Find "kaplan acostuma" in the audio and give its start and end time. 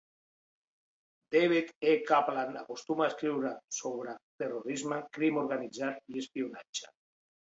2.11-3.03